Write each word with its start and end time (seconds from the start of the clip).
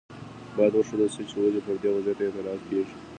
باید 0.57 0.73
وښودل 0.75 1.09
شي 1.15 1.23
چې 1.29 1.35
ولې 1.41 1.59
پر 1.65 1.75
دې 1.81 1.89
وضعیت 1.95 2.19
اعتراض 2.21 2.61
کیږي. 2.69 2.93